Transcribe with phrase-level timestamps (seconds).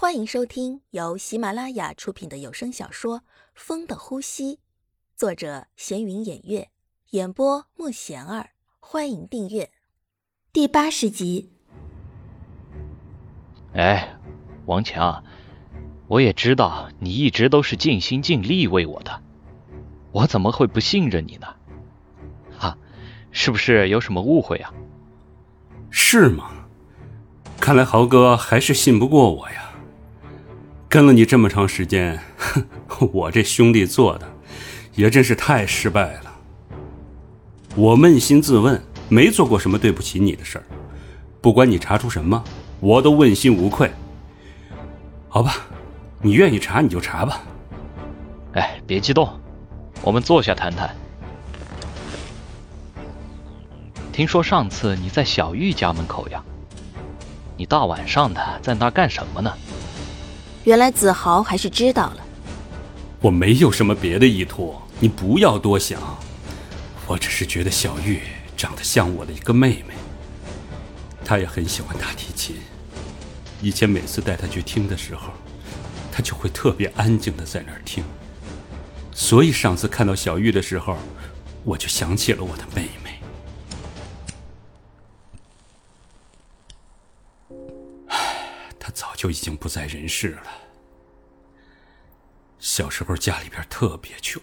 [0.00, 3.18] 欢迎收听由喜马拉雅出品的有声小说
[3.52, 4.54] 《风的呼吸》，
[5.16, 6.68] 作者闲云掩月，
[7.10, 8.50] 演播莫贤儿。
[8.78, 9.72] 欢迎订阅
[10.52, 11.50] 第八十集。
[13.72, 14.16] 哎，
[14.66, 15.24] 王强，
[16.06, 19.20] 我也知道你一直都是尽心尽力为我的，
[20.12, 21.48] 我怎么会不信任你呢？
[22.56, 22.78] 哈，
[23.32, 24.72] 是不是有什么误会啊？
[25.90, 26.68] 是吗？
[27.58, 29.64] 看来豪哥还是信不过我呀。
[30.88, 32.18] 跟了你这么长时间，
[33.12, 34.26] 我这兄弟做的
[34.94, 36.34] 也真是太失败了。
[37.76, 40.64] 我扪心自问，没做过什么对不起你的事儿。
[41.42, 42.42] 不管你查出什么，
[42.80, 43.90] 我都问心无愧。
[45.28, 45.56] 好吧，
[46.22, 47.42] 你愿意查你就查吧。
[48.54, 49.28] 哎，别激动，
[50.00, 50.96] 我们坐下谈谈。
[54.10, 56.42] 听说上次你在小玉家门口呀？
[57.58, 59.52] 你大晚上的在那干什么呢？
[60.68, 62.18] 原来子豪还是知道了。
[63.22, 65.98] 我没有什么别的意图，你不要多想。
[67.06, 68.20] 我只是觉得小玉
[68.54, 69.94] 长得像我的一个妹妹，
[71.24, 72.56] 她也很喜欢大提琴。
[73.62, 75.30] 以前每次带她去听的时候，
[76.12, 78.04] 她就会特别安静的在那儿听。
[79.10, 80.98] 所以上次看到小玉的时候，
[81.64, 83.20] 我就想起了我的妹妹。
[88.08, 88.18] 唉
[88.78, 90.42] 她早就已经不在人世了。
[92.58, 94.42] 小时候家里边特别穷。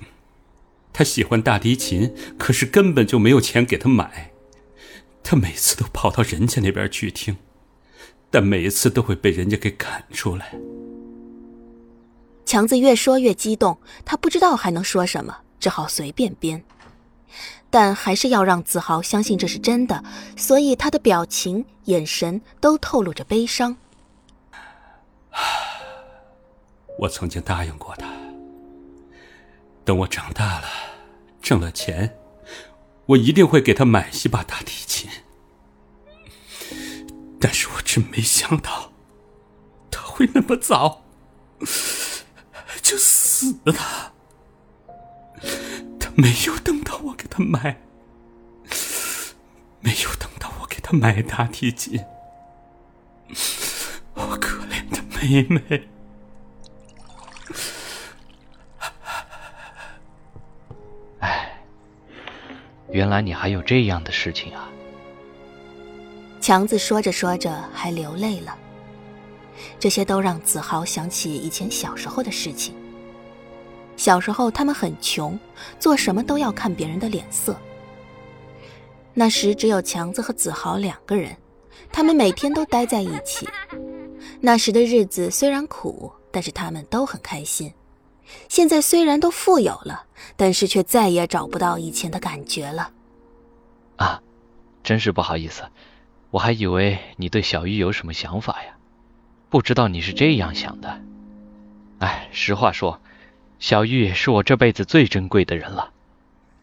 [0.94, 4.32] 他喜欢大提琴，可是根本就没有钱给他买。
[5.24, 7.36] 他每次都跑到人家那边去听，
[8.30, 10.54] 但每一次都会被人家给赶出来。
[12.46, 16.64] 强子越说越激动，他不知道还能说什么，只好随便编。
[17.70, 20.02] 但还是要让子豪相信这是真的，
[20.38, 23.76] 所以他的表情、眼神都透露着悲伤。
[27.00, 28.08] 我曾经答应过他。
[29.84, 30.68] 等我长大了，
[31.42, 32.18] 挣了钱，
[33.08, 35.10] 我一定会给他买一把大提琴。
[37.40, 38.92] 但是我真没想到，
[39.92, 41.04] 他会那么早
[42.82, 44.14] 就死了。
[46.00, 47.82] 他没有等到我给他买，
[49.82, 52.04] 没有等到我给他买大提琴。
[54.16, 55.95] 我可怜的妹妹。
[62.96, 64.72] 原来你还有这样的事情啊！
[66.40, 68.58] 强子说着说着还流泪了。
[69.78, 72.74] 这些都让子豪想起以前小时候的事情。
[73.98, 75.38] 小时候他们很穷，
[75.78, 77.54] 做什么都要看别人的脸色。
[79.14, 81.36] 那时只有强子和子豪两个人，
[81.92, 83.46] 他们每天都待在一起。
[84.40, 87.74] 那时的日子虽然苦，但是他们都很开心。
[88.48, 90.06] 现在虽然都富有了，
[90.36, 92.92] 但是却再也找不到以前的感觉了。
[93.98, 94.22] 啊，
[94.84, 95.64] 真是不好意思，
[96.32, 98.76] 我还以为你对小玉有什么想法呀，
[99.50, 101.02] 不知道你是这样想的。
[102.00, 103.00] 哎，实话说，
[103.60, 105.92] 小玉是我这辈子最珍贵的人了。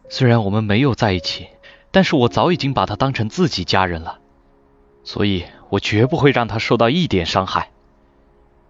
[0.09, 1.47] 虽然我们没有在一起，
[1.91, 4.19] 但是我早已经把她当成自己家人了，
[5.03, 7.71] 所以我绝不会让她受到一点伤害。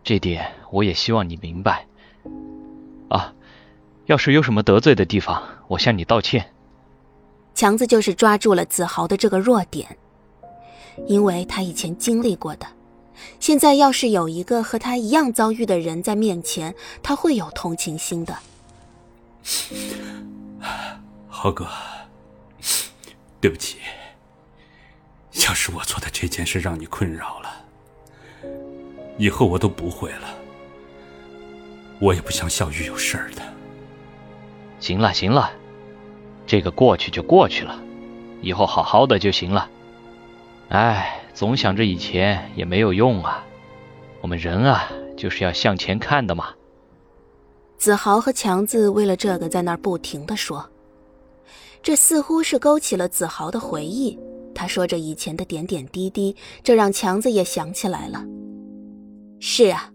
[0.06, 1.86] 这点我也希望你明白。
[3.10, 3.34] 啊，
[4.06, 6.52] 要是有什么得罪的地方，我向你道歉。
[7.54, 9.98] 强子就是抓住了子豪的这个弱点，
[11.08, 12.66] 因为他以前经历过的。
[13.40, 18.36] 现在要是有一个和他一样遭遇的人在面前，他会有同情心的。
[21.28, 21.68] 豪哥，
[23.40, 23.78] 对不起，
[25.48, 27.50] 要是我做的这件事让你困扰了，
[29.18, 30.43] 以后我都不会了。
[32.00, 33.42] 我也不想小玉有事儿的。
[34.80, 35.52] 行了行了，
[36.46, 37.82] 这个过去就过去了，
[38.42, 39.70] 以后好好的就行了。
[40.70, 43.46] 哎，总想着以前也没有用啊。
[44.20, 46.50] 我们人啊，就是要向前看的嘛。
[47.78, 50.70] 子豪和强子为了这个在那儿不停的说，
[51.82, 54.20] 这似乎是勾起了子豪的回忆。
[54.56, 58.26] 他说着以前的点点滴滴，这让强子也想起来了。
[59.40, 59.93] 是啊。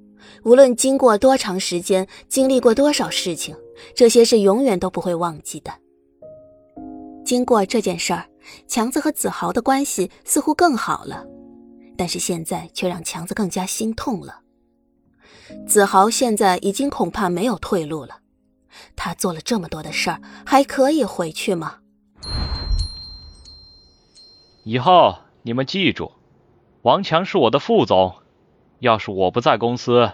[0.48, 3.54] 无论经过多长时间，经历过多少事情，
[3.94, 5.70] 这些是永远都不会忘记的。
[7.22, 8.24] 经过这件事儿，
[8.66, 11.26] 强子和子豪的关系似乎更好了，
[11.98, 14.40] 但是现在却让强子更加心痛了。
[15.66, 18.20] 子豪现在已经恐怕没有退路了，
[18.96, 21.80] 他做了这么多的事儿，还可以回去吗？
[24.64, 26.12] 以后你们记住，
[26.80, 28.14] 王强是我的副总。
[28.80, 30.12] 要是我不在公司，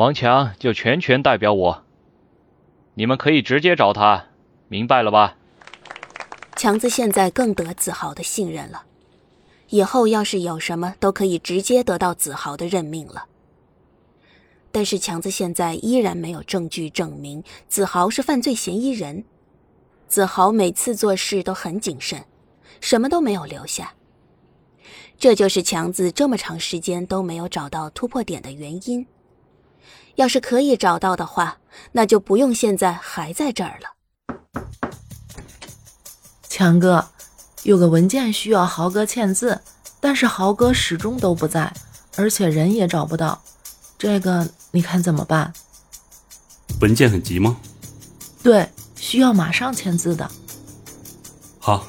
[0.00, 1.84] 王强就全权代表我。
[2.94, 4.28] 你们可以直接找他，
[4.66, 5.36] 明白了吧？
[6.56, 8.84] 强子现在更得子豪的信任了，
[9.68, 13.26] 以后要是有什么，都可以直接得到子豪的任命了。
[14.72, 19.22] 但是强子现在依然没有证据证明子豪是犯罪嫌疑人。
[20.08, 22.24] 子豪每次做事都很谨慎，
[22.80, 23.92] 什么都没有留下。
[25.18, 29.06] 这就是强子这么长时间都没有找到突破点的原因。
[30.16, 31.58] 要是可以找到的话，
[31.92, 34.40] 那就不用现在还在这儿了。
[36.48, 37.08] 强哥，
[37.62, 39.60] 有个文件需要豪哥签字，
[40.00, 41.72] 但是豪哥始终都不在，
[42.16, 43.40] 而且人也找不到，
[43.98, 45.52] 这个你看怎么办？
[46.80, 47.56] 文件很急吗？
[48.42, 50.30] 对，需要马上签字的。
[51.58, 51.86] 好，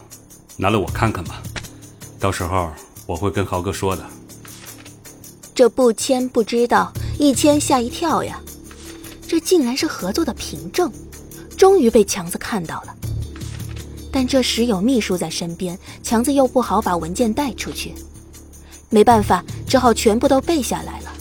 [0.58, 1.42] 拿来我看看吧，
[2.20, 2.72] 到时候。
[3.08, 4.06] 我会跟豪哥说的。
[5.54, 8.42] 这不签不知道，一签吓一跳呀！
[9.28, 10.92] 这竟然是合作的凭证，
[11.58, 12.96] 终于被强子看到了。
[14.12, 17.94] 但这时有秘书在身边，强子又不好把文件带出去，
[18.90, 21.14] 没办法，只好全部都背下来了。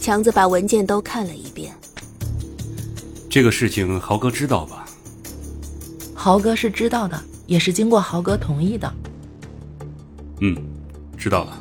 [0.00, 1.72] 强子把文件都看了一遍。
[3.30, 4.86] 这个事情豪哥知道吧？
[6.14, 8.92] 豪哥是知道的，也是经过豪哥同意的。
[10.40, 10.56] 嗯，
[11.16, 11.60] 知道了。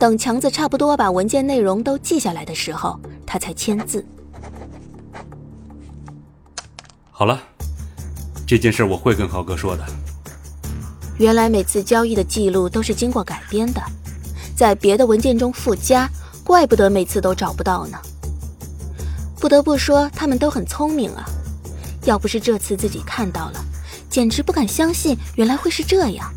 [0.00, 4.02] 等强子差不多把文件内容都记下来的时候，他才签字。
[7.10, 7.38] 好了，
[8.46, 9.84] 这件事我会跟豪哥说的。
[11.18, 13.82] 原来每次交易的记录都是经过改编的，
[14.56, 16.08] 在别的文件中附加，
[16.42, 17.98] 怪不得每次都找不到呢。
[19.38, 21.26] 不得不说，他们都很聪明啊！
[22.04, 23.62] 要不是这次自己看到了，
[24.08, 26.32] 简直不敢相信，原来会是这样。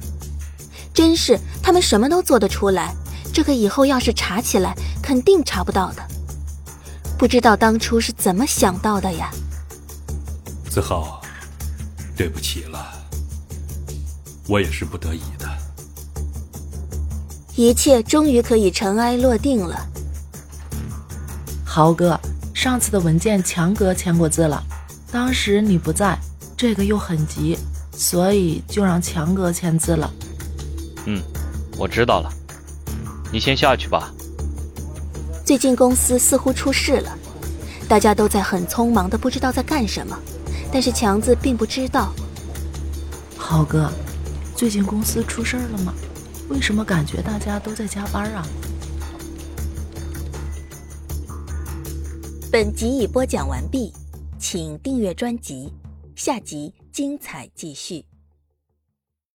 [0.94, 2.94] 真是，他们什么都做得出来。
[3.34, 6.08] 这个以后要是查起来，肯定查不到的。
[7.18, 9.32] 不知道当初是怎么想到的呀？
[10.70, 11.20] 子豪，
[12.16, 12.94] 对不起了，
[14.48, 15.50] 我也是不得已的。
[17.56, 19.80] 一切终于可以尘埃落定了。
[21.66, 22.20] 豪哥，
[22.54, 24.64] 上次的文件强哥签过字了，
[25.12, 26.18] 当时你不在，
[26.56, 27.58] 这个又很急，
[27.92, 30.12] 所以就让强哥签字了。
[31.06, 31.22] 嗯，
[31.78, 32.32] 我知道了，
[33.34, 34.14] 你先下去吧。
[35.44, 37.18] 最近公司似乎出事了，
[37.90, 40.16] 大家都在很匆忙的，不知道在干什么。
[40.72, 42.14] 但是强子并不知道。
[43.36, 43.92] 豪哥，
[44.56, 45.92] 最近公司出事了吗？
[46.50, 48.46] 为什么感觉大家都在加班啊？
[52.52, 53.92] 本集已播讲完毕，
[54.38, 55.74] 请订阅专辑，
[56.16, 58.06] 下集精彩继续。